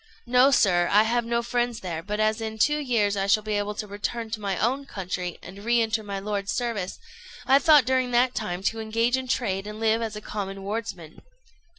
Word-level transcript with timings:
"No, 0.25 0.49
sir, 0.49 0.89
I 0.91 1.03
have 1.03 1.25
no 1.25 1.43
friends 1.43 1.81
there; 1.81 2.01
but 2.01 2.19
as 2.19 2.41
in 2.41 2.57
two 2.57 2.79
years 2.79 3.15
I 3.15 3.27
shall 3.27 3.43
be 3.43 3.53
able 3.53 3.75
to 3.75 3.85
return 3.85 4.31
to 4.31 4.41
my 4.41 4.57
own 4.57 4.85
country, 4.87 5.37
and 5.43 5.63
re 5.63 5.79
enter 5.79 6.01
my 6.01 6.17
lord's 6.17 6.51
service, 6.53 6.97
I 7.45 7.59
thought 7.59 7.85
during 7.85 8.09
that 8.09 8.33
time 8.33 8.63
to 8.63 8.79
engage 8.79 9.15
in 9.15 9.27
trade 9.27 9.67
and 9.67 9.79
live 9.79 10.01
as 10.01 10.15
a 10.15 10.19
common 10.21 10.63
wardsman." 10.63 11.21